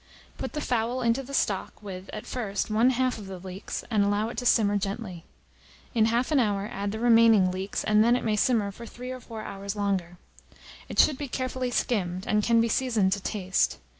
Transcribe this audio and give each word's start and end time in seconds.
Put 0.39 0.53
the 0.53 0.61
fowl 0.61 1.03
into 1.03 1.21
the 1.21 1.31
stock, 1.31 1.83
with, 1.83 2.09
at 2.11 2.25
first, 2.25 2.71
one 2.71 2.89
half 2.89 3.19
of 3.19 3.27
the 3.27 3.37
leeks, 3.37 3.83
and 3.91 4.03
allow 4.03 4.29
it 4.29 4.37
to 4.39 4.47
simmer 4.47 4.75
gently. 4.75 5.25
In 5.93 6.05
half 6.05 6.31
an 6.31 6.39
hour 6.39 6.67
add 6.73 6.91
the 6.91 6.97
remaining 6.97 7.51
leeks, 7.51 7.83
and 7.83 8.03
then 8.03 8.15
it 8.15 8.23
may 8.23 8.35
simmer 8.35 8.71
for 8.71 8.87
3 8.87 9.11
or 9.11 9.19
4 9.19 9.43
hours 9.43 9.75
longer. 9.75 10.17
It 10.89 10.97
should 10.97 11.19
be 11.19 11.27
carefully 11.27 11.69
skimmed, 11.69 12.25
and 12.25 12.41
can 12.41 12.59
be 12.59 12.67
seasoned 12.67 13.13
to 13.13 13.21
taste. 13.21 13.77